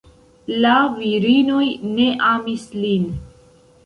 La 0.61 0.77
virinoj 1.01 1.65
ne 1.97 2.07
amis 2.31 2.65
lin. 2.79 3.05